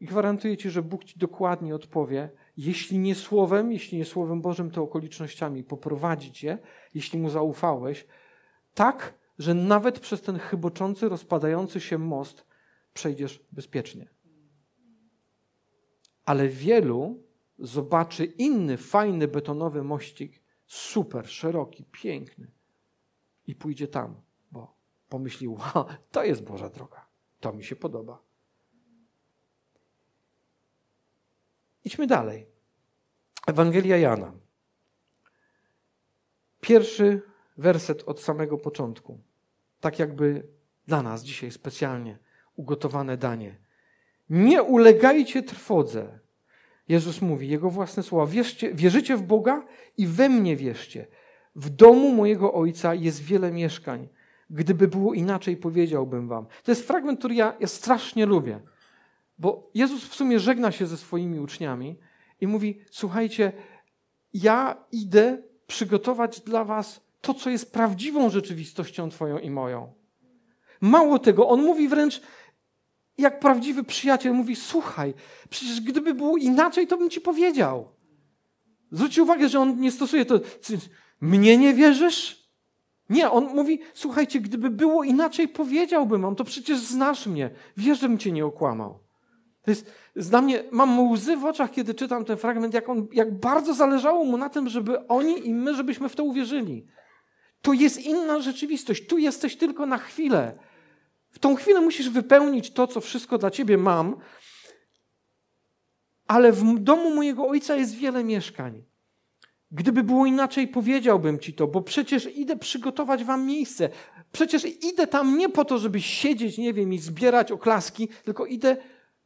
[0.00, 4.70] I gwarantuję Ci, że Bóg Ci dokładnie odpowie, jeśli nie słowem, jeśli nie słowem Bożym,
[4.70, 6.58] to okolicznościami, poprowadzić je,
[6.94, 8.06] jeśli Mu zaufałeś,
[8.74, 12.46] tak, że nawet przez ten chyboczący, rozpadający się most
[12.94, 14.08] przejdziesz bezpiecznie.
[16.24, 17.27] Ale wielu
[17.58, 22.50] zobaczy inny, fajny, betonowy mościk, super, szeroki, piękny
[23.46, 24.74] i pójdzie tam, bo
[25.08, 25.48] pomyśli,
[26.12, 27.06] to jest Boża droga,
[27.40, 28.22] to mi się podoba.
[31.84, 32.46] Idźmy dalej.
[33.46, 34.32] Ewangelia Jana.
[36.60, 37.22] Pierwszy
[37.56, 39.20] werset od samego początku.
[39.80, 40.48] Tak jakby
[40.86, 42.18] dla nas dzisiaj specjalnie
[42.56, 43.60] ugotowane danie.
[44.30, 46.18] Nie ulegajcie trwodze.
[46.88, 48.26] Jezus mówi, jego własne słowa.
[48.26, 51.06] Wierzcie, wierzycie w Boga i we mnie wierzcie.
[51.56, 54.08] W domu mojego Ojca jest wiele mieszkań.
[54.50, 56.46] Gdyby było inaczej, powiedziałbym wam.
[56.62, 58.60] To jest fragment, który ja, ja strasznie lubię.
[59.38, 61.98] Bo Jezus w sumie żegna się ze swoimi uczniami
[62.40, 63.52] i mówi: Słuchajcie,
[64.34, 69.92] ja idę przygotować dla Was to, co jest prawdziwą rzeczywistością Twoją i moją.
[70.80, 72.22] Mało tego, on mówi wręcz,
[73.18, 75.14] jak prawdziwy przyjaciel, mówi: Słuchaj,
[75.50, 77.88] przecież gdyby było inaczej, to bym Ci powiedział.
[78.92, 80.40] Zwróćcie uwagę, że on nie stosuje to.
[81.20, 82.48] Mnie nie wierzysz?
[83.10, 87.50] Nie, on mówi: Słuchajcie, gdyby było inaczej, powiedziałbym wam, to przecież znasz mnie.
[87.76, 88.98] Wiesz, żebym Cię nie okłamał.
[89.62, 93.40] To jest, dla mnie, mam łzy w oczach, kiedy czytam ten fragment, jak, on, jak
[93.40, 96.86] bardzo zależało mu na tym, żeby oni i my, żebyśmy w to uwierzyli.
[97.62, 99.06] To jest inna rzeczywistość.
[99.06, 100.58] Tu jesteś tylko na chwilę.
[101.30, 104.16] W tą chwilę musisz wypełnić to, co wszystko dla ciebie mam,
[106.26, 108.82] ale w domu mojego ojca jest wiele mieszkań.
[109.70, 113.88] Gdyby było inaczej, powiedziałbym ci to, bo przecież idę przygotować wam miejsce.
[114.32, 118.76] Przecież idę tam nie po to, żeby siedzieć, nie wiem, i zbierać oklaski, tylko idę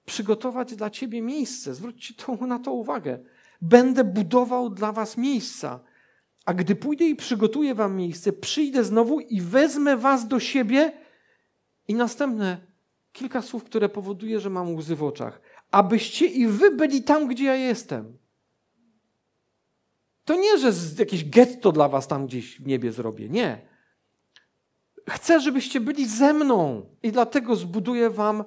[0.06, 1.74] przygotować dla ciebie miejsce.
[1.74, 3.18] Zwróćcie to, na to uwagę.
[3.60, 5.80] Będę budował dla was miejsca.
[6.44, 10.92] A gdy pójdę i przygotuję wam miejsce, przyjdę znowu i wezmę was do siebie.
[11.88, 12.60] I następne
[13.12, 15.40] kilka słów, które powoduje, że mam łzy w oczach.
[15.70, 18.18] Abyście i wy byli tam, gdzie ja jestem.
[20.24, 23.28] To nie, że jakieś getto dla was tam gdzieś w niebie zrobię.
[23.28, 23.68] Nie.
[25.08, 28.44] Chcę, żebyście byli ze mną i dlatego zbuduję wam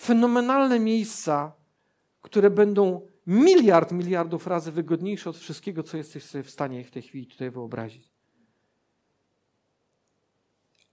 [0.00, 1.52] fenomenalne miejsca,
[2.22, 7.02] które będą miliard miliardów razy wygodniejsze od wszystkiego, co jesteś sobie w stanie w tej
[7.02, 8.17] chwili tutaj wyobrazić.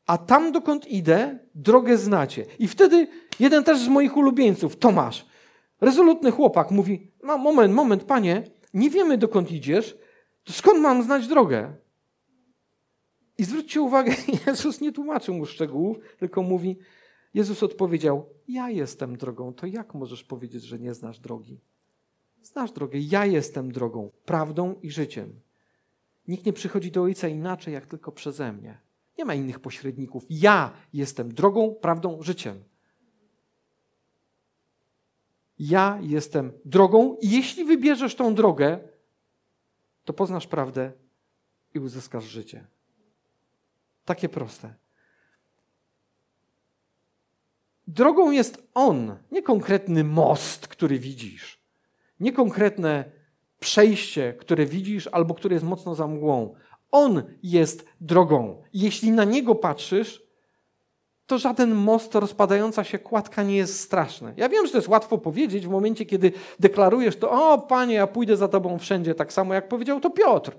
[0.05, 2.45] A tam, dokąd idę, drogę znacie.
[2.59, 3.07] I wtedy
[3.39, 5.25] jeden też z moich ulubieńców, Tomasz,
[5.81, 9.97] rezolutny chłopak, mówi: No, moment, moment, panie, nie wiemy, dokąd idziesz,
[10.43, 11.73] to skąd mam znać drogę?
[13.37, 14.13] I zwróćcie uwagę,
[14.47, 16.77] Jezus nie tłumaczy mu szczegółów, tylko mówi:
[17.33, 19.53] Jezus odpowiedział: Ja jestem drogą.
[19.53, 21.59] To jak możesz powiedzieć, że nie znasz drogi?
[22.41, 22.99] Znasz drogę.
[22.99, 25.39] Ja jestem drogą, prawdą i życiem.
[26.27, 28.84] Nikt nie przychodzi do Ojca inaczej, jak tylko przeze mnie.
[29.17, 30.25] Nie ma innych pośredników.
[30.29, 32.63] Ja jestem drogą, prawdą, życiem.
[35.59, 38.79] Ja jestem drogą, i jeśli wybierzesz tą drogę,
[40.05, 40.91] to poznasz prawdę
[41.73, 42.65] i uzyskasz życie.
[44.05, 44.73] Takie proste.
[47.87, 51.59] Drogą jest On, nie konkretny most, który widzisz,
[52.19, 53.11] nie konkretne
[53.59, 56.55] przejście, które widzisz albo które jest mocno za mgłą.
[56.95, 58.63] On jest drogą.
[58.73, 60.23] Jeśli na Niego patrzysz,
[61.25, 64.33] to żaden most, rozpadająca się kładka nie jest straszny.
[64.37, 68.07] Ja wiem, że to jest łatwo powiedzieć w momencie, kiedy deklarujesz to, o Panie, ja
[68.07, 70.51] pójdę za Tobą wszędzie, tak samo jak powiedział to Piotr.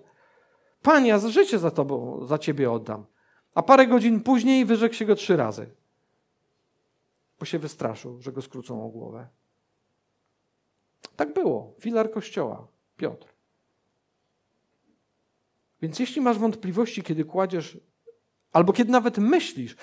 [0.82, 3.06] Panie, ja życie za Tobą, za Ciebie oddam.
[3.54, 5.66] A parę godzin później wyrzekł się go trzy razy
[7.38, 9.28] bo się wystraszył, że go skrócą o głowę.
[11.16, 11.74] Tak było.
[11.80, 13.35] Filar kościoła, Piotr.
[15.82, 17.78] Więc jeśli masz wątpliwości, kiedy kładziesz,
[18.52, 19.76] albo kiedy nawet myślisz,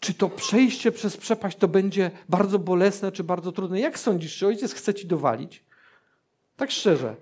[0.00, 4.46] czy to przejście przez przepaść to będzie bardzo bolesne, czy bardzo trudne, jak sądzisz, czy
[4.46, 5.64] ojciec chce ci dowalić?
[6.56, 7.16] Tak szczerze.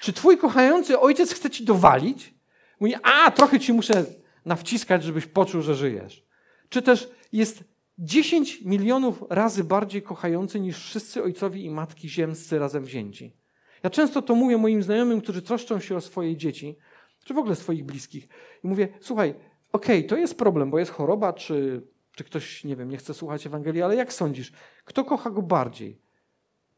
[0.00, 2.34] Czy twój kochający ojciec chce ci dowalić?
[2.80, 4.04] Mówi, a trochę ci muszę
[4.44, 6.24] nawciskać, żebyś poczuł, że żyjesz.
[6.68, 7.64] Czy też jest
[7.98, 13.36] 10 milionów razy bardziej kochający niż wszyscy ojcowi i matki ziemscy razem wzięci.
[13.82, 16.76] Ja często to mówię moim znajomym, którzy troszczą się o swoje dzieci,
[17.24, 18.28] czy w ogóle swoich bliskich.
[18.64, 19.34] I mówię, słuchaj,
[19.72, 23.14] okej, okay, to jest problem, bo jest choroba, czy, czy ktoś, nie wiem, nie chce
[23.14, 24.52] słuchać Ewangelii, ale jak sądzisz,
[24.84, 25.98] kto kocha go bardziej?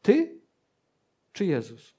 [0.01, 0.41] Ty
[1.33, 1.97] czy Jezus?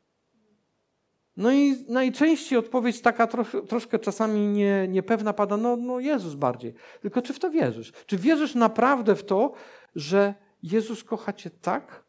[1.37, 6.75] No i najczęściej odpowiedź taka trosz, troszkę czasami nie, niepewna pada, no, no Jezus bardziej.
[7.01, 7.93] Tylko czy w to wierzysz?
[8.07, 9.53] Czy wierzysz naprawdę w to,
[9.95, 12.05] że Jezus kocha cię tak,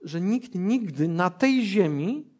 [0.00, 2.35] że nikt nigdy na tej ziemi,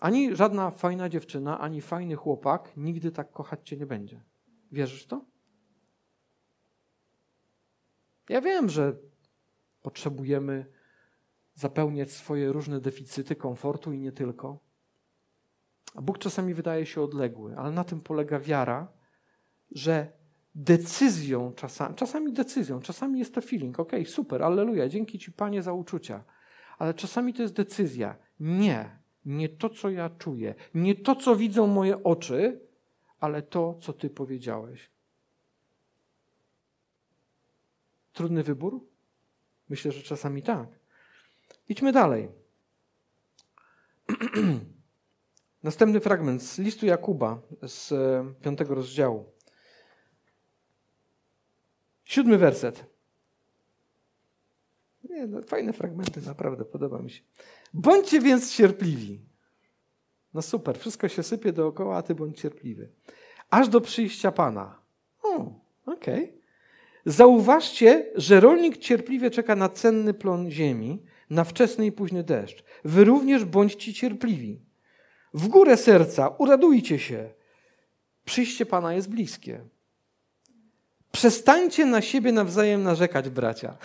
[0.00, 4.22] ani żadna fajna dziewczyna, ani fajny chłopak, nigdy tak kochać cię nie będzie?
[4.72, 5.24] Wierzysz w to?
[8.28, 8.96] Ja wiem, że
[9.82, 10.66] potrzebujemy
[11.54, 14.58] zapełniać swoje różne deficyty komfortu i nie tylko.
[15.94, 18.92] A Bóg czasami wydaje się odległy, ale na tym polega wiara,
[19.70, 20.12] że
[20.54, 25.72] decyzją, czasami, czasami decyzją, czasami jest to feeling, ok, super, alleluja, dzięki Ci Panie za
[25.72, 26.24] uczucia,
[26.78, 28.16] ale czasami to jest decyzja.
[28.40, 32.60] Nie, nie to, co ja czuję, nie to, co widzą moje oczy,
[33.20, 34.90] ale to, co Ty powiedziałeś.
[38.12, 38.86] Trudny wybór?
[39.68, 40.68] Myślę, że czasami tak.
[41.68, 42.28] Idźmy dalej.
[45.62, 49.32] Następny fragment z listu Jakuba z e, piątego rozdziału.
[52.04, 52.84] Siódmy werset.
[55.04, 57.22] Nie, no, fajne fragmenty, naprawdę, podoba mi się.
[57.74, 59.20] Bądźcie więc cierpliwi.
[60.34, 62.88] No super, wszystko się sypie dookoła, a ty bądź cierpliwy.
[63.50, 64.78] Aż do przyjścia Pana.
[65.22, 65.34] O,
[65.86, 66.24] okej.
[66.24, 66.38] Okay.
[67.06, 72.64] Zauważcie, że rolnik cierpliwie czeka na cenny plon ziemi, na wczesny i późny deszcz.
[72.84, 74.60] Wy również bądźcie cierpliwi.
[75.34, 77.30] W górę serca, uradujcie się.
[78.24, 79.60] Przyjście Pana jest bliskie.
[81.12, 83.76] Przestańcie na siebie nawzajem narzekać, bracia.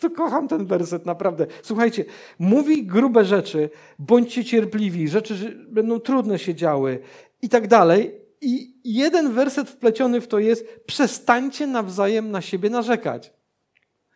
[0.00, 1.46] To kocham ten werset, naprawdę.
[1.62, 2.04] Słuchajcie,
[2.38, 6.98] mówi grube rzeczy, bądźcie cierpliwi, rzeczy będą trudne się działy
[7.42, 8.20] i tak dalej.
[8.40, 13.32] I jeden werset wpleciony w to jest: przestańcie nawzajem na siebie narzekać.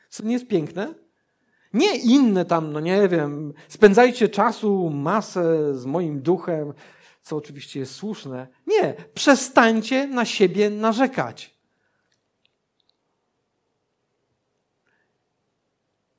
[0.09, 0.95] Co nie jest piękne?
[1.75, 6.73] Nie inne tam, no nie wiem, spędzajcie czasu masę z moim duchem,
[7.23, 8.47] co oczywiście jest słuszne.
[8.67, 11.56] Nie, przestańcie na siebie narzekać.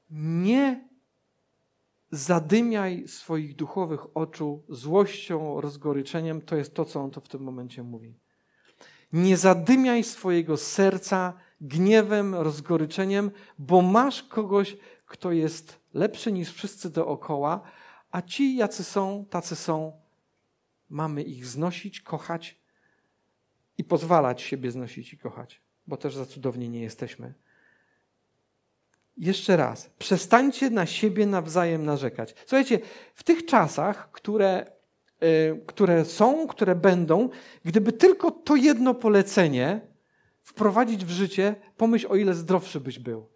[0.09, 0.87] Nie
[2.11, 6.41] zadymiaj swoich duchowych oczu złością, rozgoryczeniem.
[6.41, 8.13] To jest to, co on to w tym momencie mówi.
[9.13, 17.61] Nie zadymiaj swojego serca gniewem, rozgoryczeniem, bo masz kogoś, kto jest lepszy niż wszyscy dookoła,
[18.11, 19.91] a ci, jacy są, tacy są,
[20.89, 22.57] mamy ich znosić, kochać
[23.77, 27.33] i pozwalać siebie znosić i kochać, bo też za cudownie nie jesteśmy.
[29.17, 32.35] Jeszcze raz, przestańcie na siebie nawzajem narzekać.
[32.39, 32.79] Słuchajcie,
[33.15, 34.71] w tych czasach, które,
[35.21, 37.29] yy, które są, które będą,
[37.65, 39.81] gdyby tylko to jedno polecenie
[40.41, 43.29] wprowadzić w życie, pomyśl, o ile zdrowszy byś był.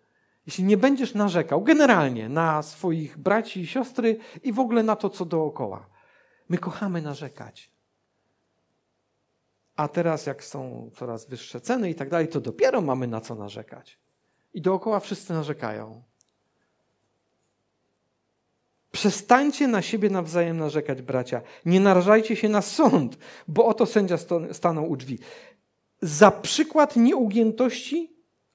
[0.46, 5.10] Jeśli nie będziesz narzekał generalnie na swoich braci i siostry i w ogóle na to,
[5.10, 5.90] co dookoła.
[6.50, 7.72] My kochamy narzekać.
[9.76, 13.36] A teraz, jak są coraz wyższe ceny i tak dalej, to dopiero mamy na co
[13.36, 14.01] narzekać.
[14.54, 16.02] I dookoła wszyscy narzekają.
[18.92, 21.42] Przestańcie na siebie nawzajem narzekać, bracia.
[21.66, 24.18] Nie narażajcie się na sąd, bo oto sędzia
[24.52, 25.20] stanął u drzwi.
[26.02, 28.14] Za przykład nieugiętości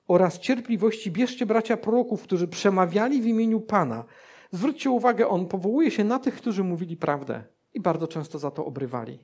[0.08, 4.04] oraz cierpliwości bierzcie bracia proroków, którzy przemawiali w imieniu Pana.
[4.52, 8.64] Zwróćcie uwagę, on powołuje się na tych, którzy mówili prawdę i bardzo często za to
[8.66, 9.18] obrywali.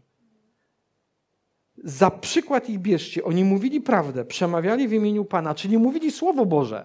[1.84, 3.24] Za przykład ich bierzcie.
[3.24, 6.84] Oni mówili prawdę, przemawiali w imieniu Pana, czyli mówili Słowo Boże.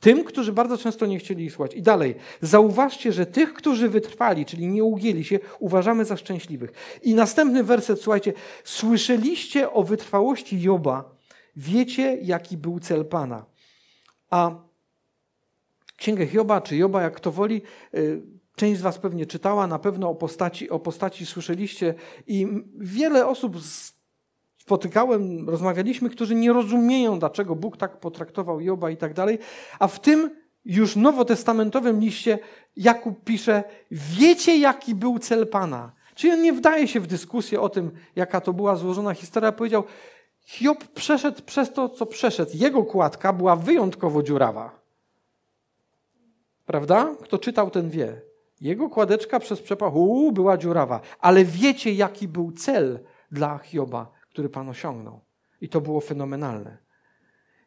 [0.00, 1.74] Tym, którzy bardzo często nie chcieli ich słuchać.
[1.74, 6.72] I dalej, zauważcie, że tych, którzy wytrwali, czyli nie ugięli się, uważamy za szczęśliwych.
[7.02, 8.32] I następny werset, słuchajcie.
[8.64, 11.16] Słyszeliście o wytrwałości Joba,
[11.56, 13.44] wiecie, jaki był cel Pana.
[14.30, 14.50] A
[15.96, 17.62] Księgę Hioba, czy Joba, jak kto woli,
[17.94, 18.22] y,
[18.56, 21.94] część z Was pewnie czytała, na pewno o postaci, o postaci słyszeliście
[22.26, 22.46] i
[22.78, 23.99] wiele osób z
[24.70, 29.38] spotykałem, rozmawialiśmy, którzy nie rozumieją, dlaczego Bóg tak potraktował Joba i tak dalej.
[29.78, 30.30] A w tym
[30.64, 32.38] już nowotestamentowym liście
[32.76, 35.92] Jakub pisze: Wiecie, jaki był cel Pana.
[36.14, 39.52] Czyli on nie wdaje się w dyskusję o tym, jaka to była złożona historia.
[39.52, 39.84] Powiedział:
[40.40, 42.50] Hiob przeszedł przez to, co przeszedł.
[42.54, 44.80] Jego kładka była wyjątkowo dziurawa.
[46.66, 47.14] Prawda?
[47.22, 48.20] Kto czytał, ten wie.
[48.60, 51.00] Jego kładeczka przez przepach uu, była dziurawa.
[51.20, 55.20] Ale wiecie, jaki był cel dla Hioba który Pan osiągnął.
[55.60, 56.78] I to było fenomenalne.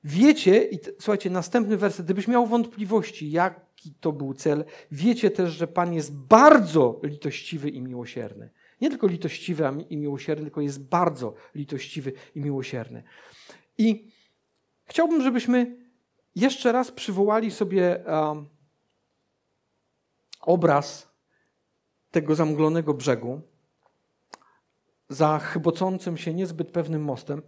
[0.04, 5.68] Wiecie, i słuchajcie, następny werset, gdybyś miał wątpliwości, jaki to był cel, wiecie też, że
[5.68, 8.50] Pan jest bardzo litościwy i miłosierny.
[8.82, 13.04] Nie tylko litościwy i miłosierny, tylko jest bardzo litościwy i miłosierny.
[13.78, 14.12] I
[14.86, 15.78] chciałbym, żebyśmy
[16.36, 18.50] jeszcze raz przywołali sobie um,
[20.42, 21.12] obraz
[22.12, 23.42] tego zamglonego brzegu
[25.14, 27.42] za chybocącym się niezbyt pewnym mostem.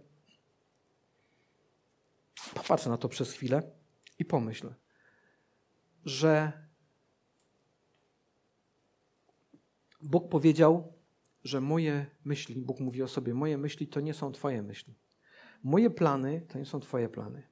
[2.54, 3.62] Popatrz na to przez chwilę
[4.18, 4.74] i pomyśl,
[6.04, 6.52] że
[10.02, 10.92] Bóg powiedział,
[11.44, 14.94] że moje myśli, Bóg mówi o sobie, moje myśli to nie są Twoje myśli.
[15.62, 17.42] Moje plany to nie są Twoje plany.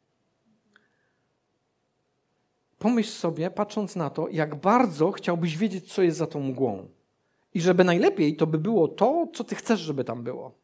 [2.79, 6.89] Pomyśl sobie, patrząc na to, jak bardzo chciałbyś wiedzieć, co jest za tą mgłą.
[7.55, 10.59] I żeby najlepiej to by było to, co ty chcesz, żeby tam było.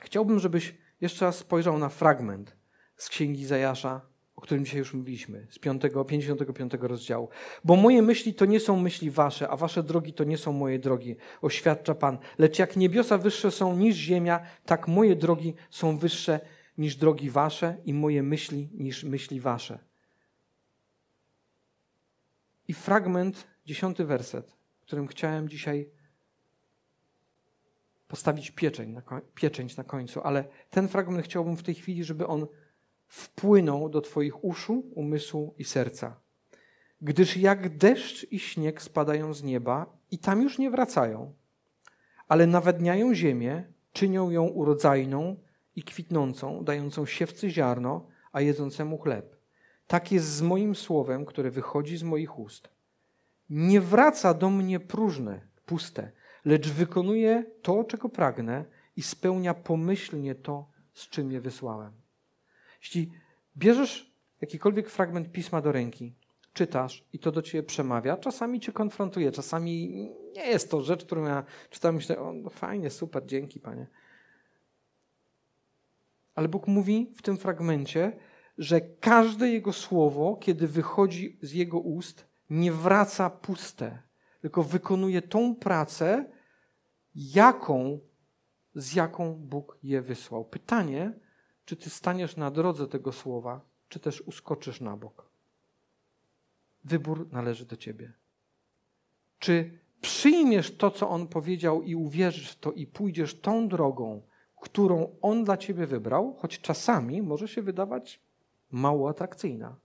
[0.00, 2.56] Chciałbym, żebyś jeszcze raz spojrzał na fragment
[2.96, 4.00] z Księgi Zajasza,
[4.36, 7.28] o którym dzisiaj już mówiliśmy, z 5, 55 rozdziału.
[7.64, 10.78] Bo moje myśli to nie są myśli wasze, a wasze drogi to nie są moje
[10.78, 12.18] drogi, oświadcza Pan.
[12.38, 16.40] Lecz jak niebiosa wyższe są niż ziemia, tak moje drogi są wyższe
[16.78, 19.87] niż drogi wasze i moje myśli niż myśli wasze.
[22.68, 25.90] I fragment, dziesiąty werset, którym chciałem dzisiaj
[28.08, 29.02] postawić pieczęć na,
[29.34, 32.46] pieczęć na końcu, ale ten fragment chciałbym w tej chwili, żeby on
[33.06, 36.20] wpłynął do Twoich uszu, umysłu i serca.
[37.00, 41.34] Gdyż jak deszcz i śnieg spadają z nieba i tam już nie wracają,
[42.28, 45.36] ale nawadniają ziemię, czynią ją urodzajną
[45.76, 49.37] i kwitnącą, dającą siewcy ziarno, a jedzącemu chleb.
[49.88, 52.68] Tak jest z moim słowem, które wychodzi z moich ust.
[53.50, 56.12] Nie wraca do mnie próżne, puste,
[56.44, 58.64] lecz wykonuje to, czego pragnę
[58.96, 61.92] i spełnia pomyślnie to, z czym je wysłałem.
[62.80, 63.12] Jeśli
[63.56, 66.14] bierzesz jakikolwiek fragment pisma do ręki,
[66.52, 69.90] czytasz i to do ciebie przemawia, czasami cię konfrontuje, czasami
[70.36, 73.86] nie jest to rzecz, którą ja czytam, myślę, o, no fajnie, super, dzięki Panie.
[76.34, 78.12] Ale Bóg mówi w tym fragmencie,
[78.58, 84.02] że każde Jego słowo, kiedy wychodzi z Jego ust, nie wraca puste,
[84.40, 86.24] tylko wykonuje tą pracę,
[87.14, 88.00] jaką,
[88.74, 90.44] z jaką Bóg je wysłał.
[90.44, 91.12] Pytanie,
[91.64, 95.30] czy ty staniesz na drodze tego słowa, czy też uskoczysz na bok.
[96.84, 98.12] Wybór należy do ciebie.
[99.38, 104.22] Czy przyjmiesz to, co on powiedział i uwierzysz w to i pójdziesz tą drogą,
[104.60, 108.27] którą on dla ciebie wybrał, choć czasami może się wydawać
[108.70, 109.76] mało atrakcyjna.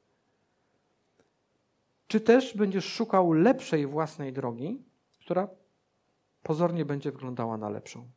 [2.08, 4.84] Czy też będziesz szukał lepszej własnej drogi,
[5.20, 5.48] która
[6.44, 8.10] pozornie będzie wyglądała na lepszą.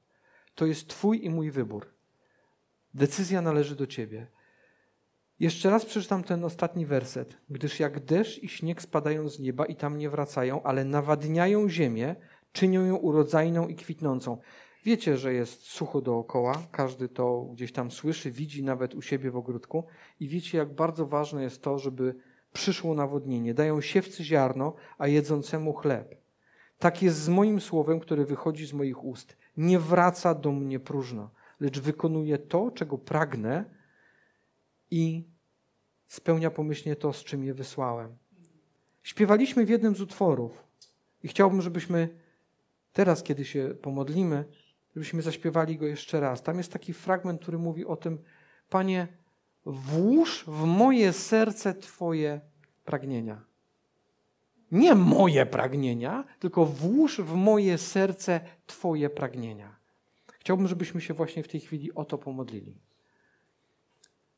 [0.54, 1.86] To jest Twój i mój wybór.
[2.94, 4.26] Decyzja należy do Ciebie.
[5.40, 7.36] Jeszcze raz przeczytam ten ostatni werset.
[7.50, 12.16] Gdyż jak deszcz i śnieg spadają z nieba i tam nie wracają, ale nawadniają ziemię,
[12.52, 14.38] czynią ją urodzajną i kwitnącą.
[14.86, 19.36] Wiecie, że jest sucho dookoła, każdy to gdzieś tam słyszy, widzi nawet u siebie w
[19.36, 19.84] ogródku
[20.20, 22.14] i wiecie, jak bardzo ważne jest to, żeby
[22.52, 23.54] przyszło nawodnienie.
[23.54, 26.14] Dają siewcy ziarno, a jedzącemu chleb.
[26.78, 29.36] Tak jest z moim słowem, które wychodzi z moich ust.
[29.56, 31.30] Nie wraca do mnie próżno,
[31.60, 33.64] lecz wykonuje to, czego pragnę
[34.90, 35.24] i
[36.06, 38.16] spełnia pomyślnie to, z czym je wysłałem.
[39.02, 40.64] Śpiewaliśmy w jednym z utworów
[41.22, 42.08] i chciałbym, żebyśmy
[42.92, 44.44] teraz, kiedy się pomodlimy,
[44.96, 46.42] żebyśmy zaśpiewali go jeszcze raz.
[46.42, 48.18] Tam jest taki fragment, który mówi o tym,
[48.70, 49.08] Panie,
[49.66, 52.40] włóż w moje serce Twoje
[52.84, 53.44] pragnienia.
[54.72, 59.76] Nie moje pragnienia, tylko włóż w moje serce Twoje pragnienia.
[60.40, 62.78] Chciałbym, żebyśmy się właśnie w tej chwili o to pomodlili.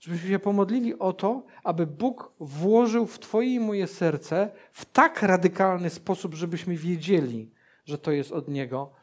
[0.01, 5.23] Żebyśmy się pomodlili o to, aby Bóg włożył w Twoje i moje serce w tak
[5.23, 7.51] radykalny sposób, żebyśmy wiedzieli,
[7.85, 8.98] że to jest od Niego,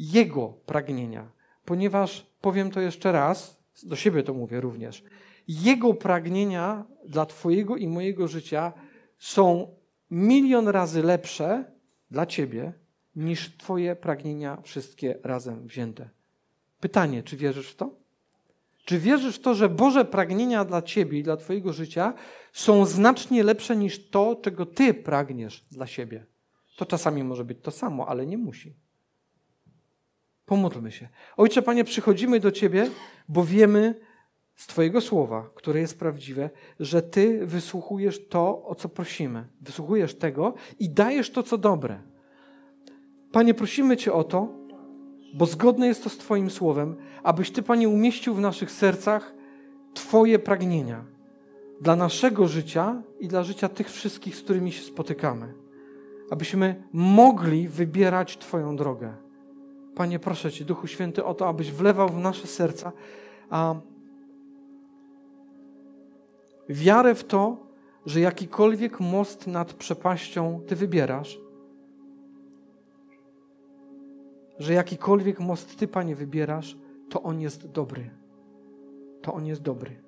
[0.00, 1.30] Jego pragnienia.
[1.64, 5.04] Ponieważ, powiem to jeszcze raz, do siebie to mówię również,
[5.48, 8.72] Jego pragnienia dla Twojego i mojego życia
[9.18, 9.74] są
[10.10, 11.64] milion razy lepsze
[12.10, 12.72] dla ciebie
[13.16, 16.08] niż twoje pragnienia wszystkie razem wzięte.
[16.80, 17.94] Pytanie, czy wierzysz w to?
[18.84, 22.14] Czy wierzysz w to, że Boże pragnienia dla ciebie i dla twojego życia
[22.52, 26.26] są znacznie lepsze niż to, czego ty pragniesz dla siebie?
[26.76, 28.74] To czasami może być to samo, ale nie musi.
[30.50, 31.08] Pomódlmy się.
[31.36, 32.90] Ojcze, Panie, przychodzimy do Ciebie,
[33.28, 33.94] bo wiemy,
[34.54, 39.48] z Twojego słowa, które jest prawdziwe, że Ty wysłuchujesz to, o co prosimy.
[39.60, 42.00] Wysłuchujesz tego i dajesz to, co dobre.
[43.32, 44.48] Panie, prosimy Cię o to,
[45.34, 49.34] bo zgodne jest to z Twoim słowem, abyś Ty, Panie, umieścił w naszych sercach
[49.94, 51.04] Twoje pragnienia
[51.80, 55.54] dla naszego życia i dla życia tych wszystkich, z którymi się spotykamy.
[56.30, 59.29] Abyśmy mogli wybierać Twoją drogę.
[60.00, 62.92] Panie, proszę Cię, Duchu Święty, o to, abyś wlewał w nasze serca
[63.50, 63.74] a
[66.68, 67.56] wiarę w to,
[68.06, 71.40] że jakikolwiek most nad przepaścią Ty wybierasz,
[74.58, 76.76] że jakikolwiek most Ty, Panie, wybierasz,
[77.08, 78.10] to on jest dobry.
[79.22, 80.02] To on jest dobry.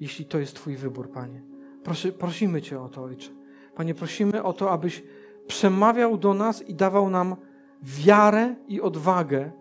[0.00, 1.42] Jeśli to jest Twój wybór, Panie.
[1.84, 3.30] Prosi, prosimy Cię o to, Ojcze.
[3.74, 5.02] Panie, prosimy o to, abyś
[5.46, 7.36] przemawiał do nas i dawał nam
[7.82, 9.52] wiarę i odwagę,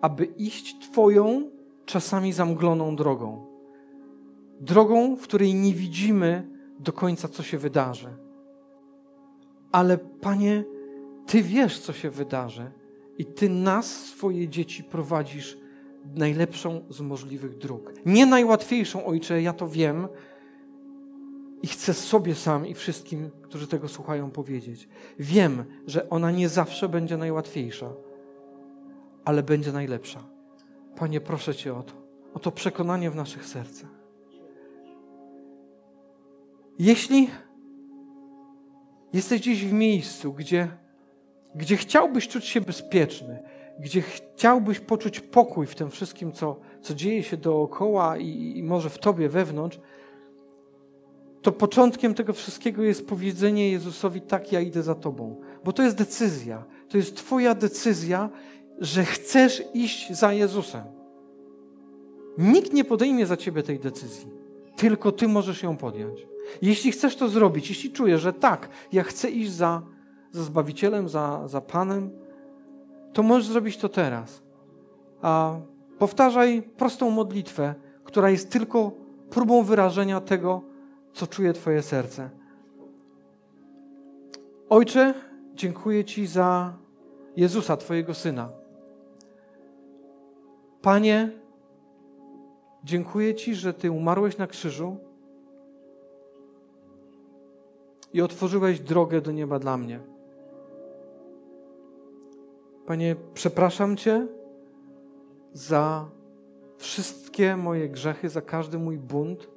[0.00, 1.50] aby iść Twoją
[1.84, 3.52] czasami zamgloną drogą
[4.62, 6.48] drogą, w której nie widzimy
[6.78, 8.08] do końca, co się wydarzy.
[9.72, 10.64] Ale Panie,
[11.26, 12.70] Ty wiesz, co się wydarzy,
[13.18, 15.58] i Ty nas, swoje dzieci, prowadzisz
[16.14, 17.92] najlepszą z możliwych dróg.
[18.06, 20.08] Nie najłatwiejszą, Ojcze, ja to wiem
[21.62, 24.88] i chcę sobie sam i wszystkim, którzy tego słuchają, powiedzieć.
[25.18, 27.92] Wiem, że ona nie zawsze będzie najłatwiejsza,
[29.24, 30.24] ale będzie najlepsza.
[30.96, 31.92] Panie, proszę Cię o to,
[32.34, 33.90] o to przekonanie w naszych sercach.
[36.78, 37.30] Jeśli
[39.12, 40.68] jesteś gdzieś w miejscu, gdzie,
[41.54, 43.42] gdzie chciałbyś czuć się bezpieczny,
[43.80, 48.90] gdzie chciałbyś poczuć pokój w tym wszystkim, co, co dzieje się dookoła i, i może
[48.90, 49.80] w tobie wewnątrz,
[51.42, 55.40] to początkiem tego wszystkiego jest powiedzenie Jezusowi: Tak, ja idę za Tobą.
[55.64, 56.64] Bo to jest decyzja.
[56.88, 58.30] To jest Twoja decyzja,
[58.78, 60.84] że chcesz iść za Jezusem.
[62.38, 64.30] Nikt nie podejmie za Ciebie tej decyzji,
[64.76, 66.26] tylko Ty możesz ją podjąć.
[66.62, 69.82] Jeśli chcesz to zrobić, jeśli czujesz, że tak, ja chcę iść za,
[70.30, 72.10] za Zbawicielem, za, za Panem,
[73.12, 74.42] to możesz zrobić to teraz.
[75.22, 75.56] A
[75.98, 77.74] powtarzaj prostą modlitwę,
[78.04, 78.92] która jest tylko
[79.30, 80.71] próbą wyrażenia tego,
[81.12, 82.30] co czuje Twoje serce.
[84.68, 85.14] Ojcze,
[85.54, 86.76] dziękuję Ci za
[87.36, 88.48] Jezusa, Twojego Syna.
[90.82, 91.30] Panie,
[92.84, 94.96] dziękuję Ci, że Ty umarłeś na krzyżu
[98.12, 100.00] i otworzyłeś drogę do nieba dla mnie.
[102.86, 104.26] Panie, przepraszam Cię
[105.52, 106.08] za
[106.76, 109.51] wszystkie moje grzechy, za każdy mój bunt,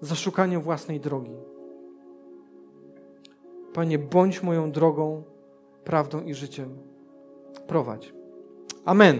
[0.00, 1.36] za szukanie własnej drogi.
[3.74, 5.22] Panie, bądź moją drogą,
[5.84, 6.78] prawdą i życiem.
[7.66, 8.12] Prowadź.
[8.84, 9.18] Amen.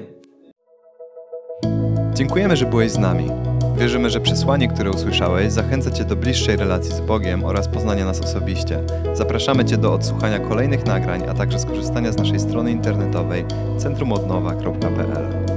[2.14, 3.30] Dziękujemy, że byłeś z nami.
[3.76, 8.20] Wierzymy, że przesłanie, które usłyszałeś, zachęca Cię do bliższej relacji z Bogiem oraz poznania nas
[8.20, 8.84] osobiście.
[9.14, 13.44] Zapraszamy Cię do odsłuchania kolejnych nagrań, a także skorzystania z naszej strony internetowej
[13.78, 15.47] centrumodnowa.pl.